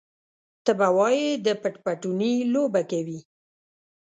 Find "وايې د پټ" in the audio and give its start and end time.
0.97-1.75